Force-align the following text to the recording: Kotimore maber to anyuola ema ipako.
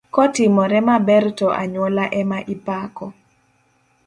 Kotimore 0.15 0.79
maber 0.87 1.25
to 1.37 1.45
anyuola 1.61 2.05
ema 2.19 2.39
ipako. 2.53 3.07